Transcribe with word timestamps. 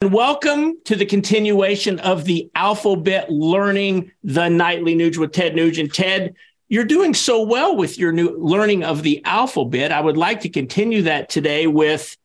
And 0.00 0.12
welcome 0.12 0.76
to 0.84 0.94
the 0.94 1.04
continuation 1.04 1.98
of 1.98 2.24
the 2.24 2.48
alphabet 2.54 3.32
learning 3.32 4.12
the 4.22 4.48
Nightly 4.48 4.94
Nuge 4.94 5.18
with 5.18 5.32
Ted 5.32 5.56
Nugent. 5.56 5.92
Ted, 5.92 6.36
you're 6.68 6.84
doing 6.84 7.14
so 7.14 7.42
well 7.42 7.74
with 7.74 7.98
your 7.98 8.12
new 8.12 8.38
learning 8.38 8.84
of 8.84 9.02
the 9.02 9.20
alphabet. 9.24 9.90
I 9.90 10.00
would 10.00 10.16
like 10.16 10.42
to 10.42 10.48
continue 10.50 11.02
that 11.02 11.28
today 11.28 11.66
with 11.66 12.16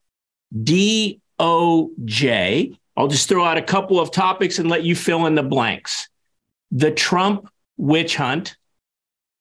DOJ. 0.56 1.18
I'll 2.96 3.08
just 3.08 3.28
throw 3.28 3.44
out 3.44 3.58
a 3.58 3.64
couple 3.64 4.00
of 4.00 4.12
topics 4.12 4.60
and 4.60 4.70
let 4.70 4.84
you 4.84 4.96
fill 4.96 5.26
in 5.26 5.34
the 5.34 5.42
blanks. 5.42 6.10
The 6.70 6.92
Trump 6.92 7.50
witch 7.78 8.16
hunt, 8.16 8.56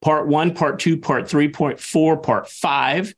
part 0.00 0.26
one, 0.26 0.54
part 0.54 0.78
two, 0.78 0.96
part 0.96 1.28
three, 1.28 1.48
part 1.48 1.80
four, 1.80 2.16
part 2.16 2.48
five. 2.48 3.14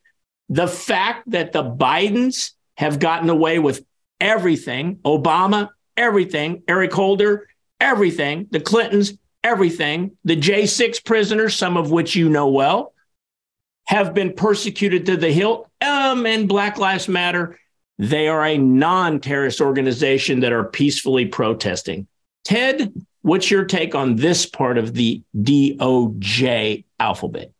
The 0.48 0.66
fact 0.66 1.30
that 1.30 1.52
the 1.52 1.62
Bidens 1.62 2.50
have 2.76 2.98
gotten 2.98 3.30
away 3.30 3.60
with 3.60 3.84
everything. 4.24 4.96
Obama, 5.04 5.68
everything. 5.96 6.62
Eric 6.66 6.92
Holder, 6.92 7.46
everything. 7.78 8.48
The 8.50 8.58
Clintons, 8.58 9.16
everything. 9.44 10.16
The 10.24 10.36
J6 10.36 11.04
prisoners, 11.04 11.54
some 11.54 11.76
of 11.76 11.90
which 11.92 12.16
you 12.16 12.28
know 12.28 12.48
well, 12.48 12.94
have 13.86 14.14
been 14.14 14.32
persecuted 14.32 15.06
to 15.06 15.16
the 15.16 15.30
hilt. 15.30 15.68
Um, 15.80 16.26
and 16.26 16.48
Black 16.48 16.78
Lives 16.78 17.06
Matter, 17.06 17.58
they 17.98 18.26
are 18.26 18.44
a 18.44 18.58
non 18.58 19.20
terrorist 19.20 19.60
organization 19.60 20.40
that 20.40 20.52
are 20.52 20.64
peacefully 20.64 21.26
protesting. 21.26 22.08
Ted, 22.44 22.92
what's 23.22 23.50
your 23.50 23.66
take 23.66 23.94
on 23.94 24.16
this 24.16 24.46
part 24.46 24.78
of 24.78 24.94
the 24.94 25.22
DOJ 25.36 26.84
alphabet? 26.98 27.52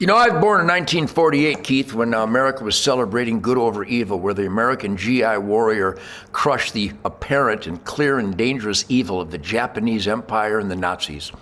You 0.00 0.06
know, 0.06 0.14
I 0.14 0.28
was 0.28 0.40
born 0.40 0.60
in 0.60 0.68
1948, 0.68 1.64
Keith, 1.64 1.92
when 1.92 2.14
America 2.14 2.62
was 2.62 2.78
celebrating 2.78 3.40
good 3.40 3.58
over 3.58 3.82
evil, 3.82 4.20
where 4.20 4.32
the 4.32 4.46
American 4.46 4.96
GI 4.96 5.38
warrior 5.38 5.98
crushed 6.30 6.72
the 6.72 6.92
apparent 7.04 7.66
and 7.66 7.84
clear 7.84 8.20
and 8.20 8.36
dangerous 8.36 8.84
evil 8.88 9.20
of 9.20 9.32
the 9.32 9.38
Japanese 9.38 10.06
Empire 10.06 10.60
and 10.60 10.70
the 10.70 10.76
Nazis. 10.76 11.32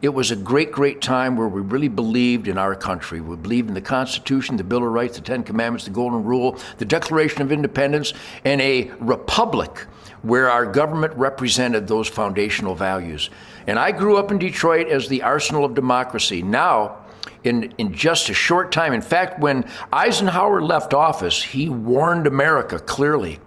It 0.00 0.08
was 0.08 0.30
a 0.30 0.36
great, 0.36 0.72
great 0.72 1.02
time 1.02 1.36
where 1.36 1.46
we 1.46 1.60
really 1.60 1.88
believed 1.88 2.48
in 2.48 2.56
our 2.56 2.74
country. 2.74 3.20
We 3.20 3.36
believed 3.36 3.68
in 3.68 3.74
the 3.74 3.82
Constitution, 3.82 4.56
the 4.56 4.64
Bill 4.64 4.78
of 4.78 4.84
Rights, 4.84 5.16
the 5.16 5.22
Ten 5.22 5.42
Commandments, 5.42 5.84
the 5.84 5.90
Golden 5.90 6.24
Rule, 6.24 6.58
the 6.78 6.86
Declaration 6.86 7.42
of 7.42 7.52
Independence, 7.52 8.14
and 8.46 8.62
a 8.62 8.92
republic 8.98 9.80
where 10.22 10.50
our 10.50 10.64
government 10.64 11.12
represented 11.16 11.86
those 11.86 12.08
foundational 12.08 12.74
values. 12.74 13.28
And 13.66 13.78
I 13.78 13.92
grew 13.92 14.16
up 14.16 14.30
in 14.30 14.38
Detroit 14.38 14.88
as 14.88 15.06
the 15.06 15.20
arsenal 15.20 15.66
of 15.66 15.74
democracy. 15.74 16.40
Now, 16.40 17.02
in, 17.44 17.74
in 17.78 17.92
just 17.92 18.28
a 18.28 18.34
short 18.34 18.72
time. 18.72 18.92
In 18.92 19.02
fact, 19.02 19.40
when 19.40 19.64
Eisenhower 19.92 20.62
left 20.62 20.94
office, 20.94 21.42
he 21.42 21.68
warned 21.68 22.26
America 22.26 22.78
clearly 22.78 23.38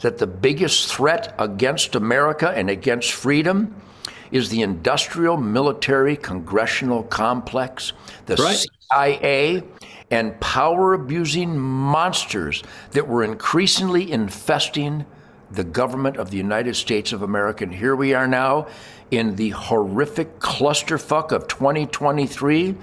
that 0.00 0.18
the 0.18 0.26
biggest 0.26 0.92
threat 0.92 1.34
against 1.38 1.94
America 1.94 2.50
and 2.50 2.70
against 2.70 3.12
freedom 3.12 3.74
is 4.30 4.48
the 4.50 4.62
industrial 4.62 5.36
military 5.36 6.16
congressional 6.16 7.02
complex, 7.04 7.92
the 8.26 8.36
right. 8.36 8.66
CIA, 8.92 9.62
and 10.10 10.38
power 10.40 10.94
abusing 10.94 11.58
monsters 11.58 12.62
that 12.92 13.06
were 13.06 13.24
increasingly 13.24 14.10
infesting 14.10 15.04
the 15.50 15.64
government 15.64 16.16
of 16.16 16.30
the 16.30 16.36
United 16.36 16.76
States 16.76 17.12
of 17.12 17.22
America. 17.22 17.64
And 17.64 17.74
here 17.74 17.96
we 17.96 18.14
are 18.14 18.26
now 18.26 18.68
in 19.10 19.36
the 19.36 19.50
horrific 19.50 20.38
clusterfuck 20.38 21.32
of 21.32 21.48
2023 21.48 22.74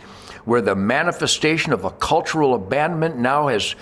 where 0.45 0.61
the 0.61 0.75
manifestation 0.75 1.73
of 1.73 1.83
a 1.83 1.91
cultural 1.91 2.53
abandonment 2.53 3.17
now 3.17 3.47
has 3.47 3.75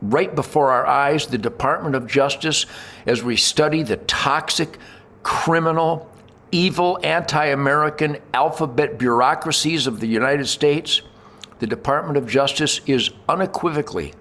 right 0.00 0.34
before 0.34 0.70
our 0.70 0.86
eyes 0.86 1.26
the 1.26 1.38
Department 1.38 1.94
of 1.94 2.06
Justice 2.06 2.66
as 3.06 3.22
we 3.22 3.36
study 3.36 3.82
the 3.82 3.96
toxic, 3.96 4.78
criminal, 5.22 6.10
evil, 6.50 6.98
anti 7.02 7.46
American 7.46 8.18
alphabet 8.34 8.98
bureaucracies 8.98 9.86
of 9.86 10.00
the 10.00 10.06
United 10.06 10.46
States. 10.46 11.02
The 11.60 11.66
Department 11.66 12.16
of 12.16 12.26
Justice 12.28 12.80
is 12.86 13.10
unequivocally 13.28 14.14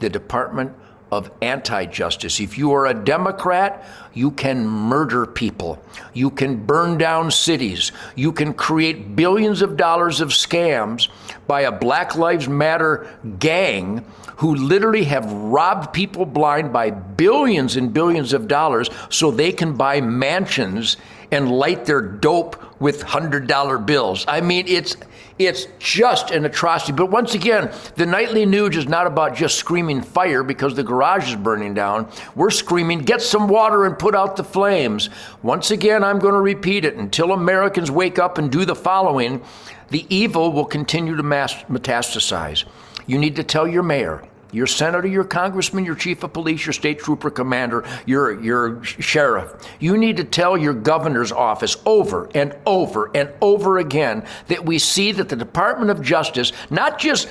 the 0.00 0.08
Department 0.08 0.72
of 1.16 1.30
anti 1.40 1.86
justice. 1.86 2.40
If 2.40 2.58
you 2.58 2.72
are 2.72 2.86
a 2.86 2.94
Democrat, 2.94 3.84
you 4.12 4.30
can 4.30 4.66
murder 4.66 5.26
people. 5.26 5.82
You 6.12 6.30
can 6.30 6.64
burn 6.64 6.98
down 6.98 7.30
cities. 7.30 7.92
You 8.14 8.32
can 8.32 8.52
create 8.52 9.16
billions 9.16 9.62
of 9.62 9.76
dollars 9.76 10.20
of 10.20 10.28
scams 10.28 11.08
by 11.46 11.62
a 11.62 11.72
Black 11.72 12.16
Lives 12.16 12.48
Matter 12.48 13.08
gang 13.38 14.04
who 14.36 14.54
literally 14.54 15.04
have 15.04 15.32
robbed 15.32 15.94
people 15.94 16.26
blind 16.26 16.72
by 16.72 16.90
billions 16.90 17.76
and 17.76 17.92
billions 17.92 18.32
of 18.32 18.46
dollars 18.46 18.90
so 19.08 19.30
they 19.30 19.52
can 19.52 19.74
buy 19.74 20.00
mansions 20.00 20.98
and 21.30 21.50
light 21.50 21.84
their 21.84 22.00
dope 22.00 22.80
with 22.80 23.02
$100 23.02 23.86
bills. 23.86 24.24
I 24.28 24.40
mean, 24.40 24.66
it's 24.68 24.96
it's 25.38 25.66
just 25.78 26.30
an 26.30 26.46
atrocity. 26.46 26.92
But 26.92 27.10
once 27.10 27.34
again, 27.34 27.70
the 27.96 28.06
Nightly 28.06 28.46
Nuge 28.46 28.76
is 28.76 28.88
not 28.88 29.06
about 29.06 29.36
just 29.36 29.56
screaming 29.56 30.00
fire 30.00 30.42
because 30.42 30.74
the 30.74 30.82
garage 30.82 31.28
is 31.28 31.36
burning 31.36 31.74
down. 31.74 32.08
We're 32.34 32.48
screaming, 32.48 33.00
get 33.00 33.20
some 33.20 33.46
water 33.46 33.84
and 33.84 33.98
put 33.98 34.14
out 34.14 34.36
the 34.36 34.44
flames. 34.44 35.10
Once 35.42 35.70
again, 35.70 36.02
I'm 36.02 36.18
going 36.20 36.32
to 36.32 36.40
repeat 36.40 36.86
it 36.86 36.94
until 36.94 37.32
Americans 37.32 37.90
wake 37.90 38.18
up 38.18 38.38
and 38.38 38.50
do 38.50 38.64
the 38.64 38.74
following 38.74 39.42
the 39.90 40.06
evil 40.14 40.52
will 40.52 40.64
continue 40.64 41.16
to 41.16 41.22
metastasize. 41.22 42.64
You 43.06 43.18
need 43.18 43.36
to 43.36 43.44
tell 43.44 43.68
your 43.68 43.82
mayor, 43.82 44.24
your 44.52 44.66
senator, 44.66 45.08
your 45.08 45.24
congressman, 45.24 45.84
your 45.84 45.94
chief 45.94 46.22
of 46.22 46.32
police, 46.32 46.64
your 46.64 46.72
state 46.72 46.98
trooper 46.98 47.30
commander, 47.30 47.84
your, 48.06 48.40
your 48.42 48.82
sheriff. 48.84 49.68
You 49.80 49.96
need 49.96 50.16
to 50.18 50.24
tell 50.24 50.56
your 50.56 50.74
governor's 50.74 51.32
office 51.32 51.76
over 51.84 52.30
and 52.34 52.56
over 52.64 53.10
and 53.14 53.30
over 53.40 53.78
again 53.78 54.26
that 54.48 54.64
we 54.64 54.78
see 54.78 55.12
that 55.12 55.28
the 55.28 55.36
Department 55.36 55.90
of 55.90 56.02
Justice, 56.02 56.52
not 56.70 56.98
just 56.98 57.28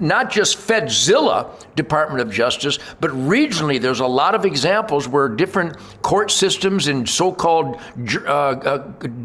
not 0.00 0.30
just 0.30 0.56
Fedzilla 0.56 1.50
Department 1.74 2.20
of 2.20 2.32
Justice, 2.32 2.78
but 3.00 3.10
regionally, 3.10 3.80
there's 3.80 4.00
a 4.00 4.06
lot 4.06 4.34
of 4.34 4.44
examples 4.44 5.06
where 5.06 5.28
different 5.28 5.76
court 6.02 6.30
systems 6.30 6.86
and 6.86 7.08
so-called 7.08 7.80
uh, 8.24 8.28
uh, 8.28 8.78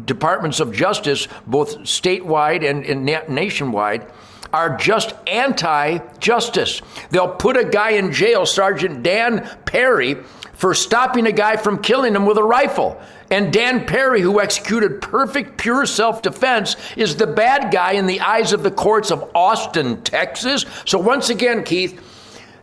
departments 0.04 0.60
of 0.60 0.72
justice, 0.72 1.26
both 1.46 1.78
statewide 1.78 2.68
and, 2.68 2.84
and 2.84 3.04
nationwide, 3.28 4.10
are 4.52 4.76
just 4.76 5.14
anti 5.26 5.98
justice. 6.18 6.82
They'll 7.10 7.34
put 7.34 7.56
a 7.56 7.64
guy 7.64 7.90
in 7.90 8.12
jail, 8.12 8.46
Sergeant 8.46 9.02
Dan 9.02 9.48
Perry, 9.64 10.14
for 10.54 10.74
stopping 10.74 11.26
a 11.26 11.32
guy 11.32 11.56
from 11.56 11.82
killing 11.82 12.14
him 12.14 12.26
with 12.26 12.38
a 12.38 12.42
rifle. 12.42 13.00
And 13.30 13.52
Dan 13.52 13.84
Perry, 13.84 14.22
who 14.22 14.40
executed 14.40 15.02
perfect, 15.02 15.58
pure 15.58 15.84
self 15.86 16.22
defense, 16.22 16.76
is 16.96 17.16
the 17.16 17.26
bad 17.26 17.72
guy 17.72 17.92
in 17.92 18.06
the 18.06 18.20
eyes 18.20 18.52
of 18.52 18.62
the 18.62 18.70
courts 18.70 19.10
of 19.10 19.30
Austin, 19.34 20.02
Texas. 20.02 20.64
So, 20.86 20.98
once 20.98 21.28
again, 21.28 21.62
Keith, 21.62 22.00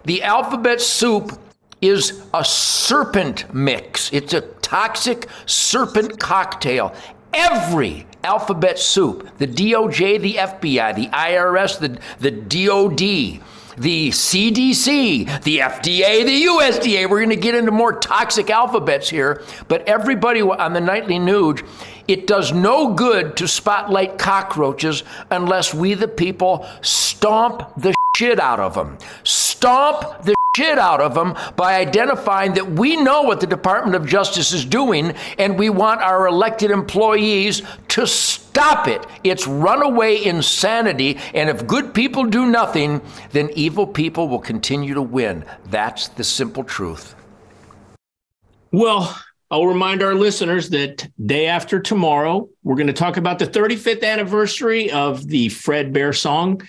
the 0.06 0.23
alphabet 0.23 0.81
soup 0.81 1.40
is 1.81 2.23
a 2.34 2.44
serpent 2.44 3.53
mix. 3.53 4.12
It's 4.12 4.34
a 4.34 4.41
toxic 4.41 5.28
serpent 5.46 6.19
cocktail. 6.19 6.96
Every 7.35 8.07
alphabet 8.23 8.79
soup. 8.79 9.29
The 9.38 9.47
DOJ, 9.47 10.22
the 10.22 10.34
FBI, 10.35 10.96
the 10.96 11.07
IRS, 11.07 11.79
the, 11.79 12.00
the 12.19 12.31
DOD, 12.31 13.41
the 13.78 14.09
CDC, 14.09 15.44
the 15.44 15.59
FDA, 15.59 16.25
the 16.25 16.46
USDA. 16.46 17.09
We're 17.09 17.19
going 17.19 17.29
to 17.29 17.35
get 17.35 17.56
into 17.56 17.72
more 17.72 17.94
toxic 18.00 18.50
alphabets 18.50 19.09
here, 19.09 19.44
but 19.68 19.88
everybody 19.88 20.41
on 20.41 20.73
the 20.73 20.81
Nightly 20.81 21.16
Nuge, 21.16 21.68
it 22.07 22.25
does 22.25 22.53
no 22.53 22.94
good 22.94 23.35
to 23.38 23.47
spotlight 23.47 24.17
cockroaches 24.17 25.03
unless 25.29 25.73
we, 25.73 25.94
the 25.94 26.07
people, 26.07 26.66
stomp 26.81 27.69
the 27.75 27.94
shit 28.16 28.40
out 28.40 28.59
of 28.59 28.75
them. 28.75 28.97
Stomp 29.23 30.23
the 30.23 30.35
shit 30.56 30.80
out 30.80 31.02
of 31.02 31.14
them 31.14 31.36
by 31.58 31.76
identifying 31.76 32.54
that 32.54 32.72
we 32.72 32.96
know 32.96 33.24
what 33.24 33.42
the 33.42 33.48
Department 33.48 33.96
of 33.96 34.08
Justice 34.08 34.54
is 34.54 34.64
doing 34.64 35.14
and 35.38 35.59
we 35.59 35.70
want 35.70 36.02
our 36.02 36.28
elected 36.28 36.72
employees 36.72 37.62
to 37.90 38.08
stop 38.08 38.88
it. 38.88 39.06
It's 39.26 39.46
runaway 39.46 40.24
insanity. 40.24 41.18
And 41.34 41.50
if 41.50 41.68
good 41.68 41.94
people 41.94 42.24
do 42.26 42.46
nothing, 42.46 43.02
then 43.32 43.50
evil 43.53 43.85
people 43.85 44.29
will 44.29 44.40
continue 44.40 44.94
to 44.94 45.02
win. 45.02 45.44
That's 45.66 46.08
the 46.08 46.24
simple 46.24 46.64
truth. 46.64 47.16
Well, 48.72 49.18
I'll 49.52 49.68
remind 49.68 50.02
our 50.02 50.16
listeners 50.16 50.70
that 50.70 51.08
day 51.24 51.47
after 51.47 51.79
tomorrow, 51.79 52.50
we're 52.64 52.76
going 52.76 52.88
to 52.88 52.94
talk 52.94 53.18
about 53.18 53.40
the 53.40 53.46
35th 53.46 54.03
anniversary 54.03 54.90
of 54.90 55.28
the 55.28 55.50
Fred 55.50 55.94
Bear 55.94 56.14
song 56.14 56.62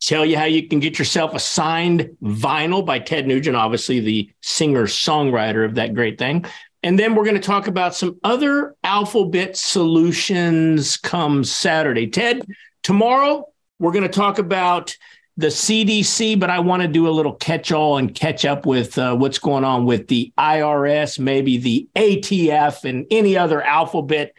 tell 0.00 0.24
you 0.24 0.36
how 0.36 0.44
you 0.44 0.68
can 0.68 0.80
get 0.80 0.98
yourself 0.98 1.34
a 1.34 1.38
signed 1.38 2.10
vinyl 2.22 2.84
by 2.84 2.98
Ted 2.98 3.26
Nugent, 3.26 3.56
obviously 3.56 4.00
the 4.00 4.30
singer 4.40 4.84
songwriter 4.84 5.64
of 5.64 5.74
that 5.74 5.94
great 5.94 6.18
thing. 6.18 6.44
And 6.82 6.98
then 6.98 7.14
we're 7.14 7.24
going 7.24 7.34
to 7.34 7.40
talk 7.40 7.66
about 7.66 7.94
some 7.94 8.18
other 8.22 8.76
alphabet 8.84 9.56
solutions 9.56 10.96
come 10.96 11.42
Saturday. 11.42 12.06
Ted, 12.06 12.46
tomorrow 12.82 13.44
we're 13.80 13.92
going 13.92 14.04
to 14.04 14.08
talk 14.08 14.38
about 14.38 14.96
the 15.36 15.48
CDC, 15.48 16.38
but 16.38 16.50
I 16.50 16.58
want 16.58 16.82
to 16.82 16.88
do 16.88 17.08
a 17.08 17.10
little 17.10 17.34
catch 17.34 17.70
all 17.70 17.96
and 17.96 18.12
catch 18.12 18.44
up 18.44 18.66
with 18.66 18.98
uh, 18.98 19.14
what's 19.16 19.38
going 19.38 19.64
on 19.64 19.86
with 19.86 20.08
the 20.08 20.32
IRS, 20.36 21.18
maybe 21.18 21.58
the 21.58 21.88
ATF, 21.94 22.84
and 22.84 23.06
any 23.10 23.36
other 23.36 23.62
alphabet 23.62 24.34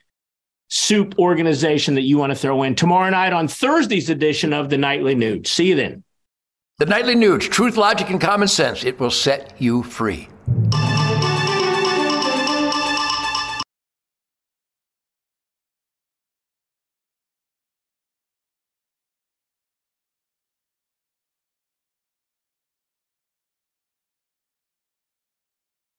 soup 0.70 1.18
organization 1.20 1.96
that 1.96 2.04
you 2.04 2.18
want 2.18 2.32
to 2.32 2.36
throw 2.36 2.64
in 2.64 2.76
tomorrow 2.76 3.10
night 3.10 3.34
on 3.34 3.48
Thursday's 3.48 4.10
edition 4.10 4.54
of 4.54 4.70
the 4.70 4.78
Nightly 4.78 5.16
Nuge. 5.16 5.48
See 5.48 5.68
you 5.68 5.76
then. 5.76 6.04
The 6.78 6.86
Nightly 6.86 7.16
Nuge, 7.16 7.50
truth, 7.50 7.76
logic, 7.76 8.10
and 8.10 8.22
common 8.22 8.48
sense. 8.48 8.86
It 8.86 9.00
will 9.00 9.12
set 9.12 9.54
you 9.60 9.84
free. 9.84 10.30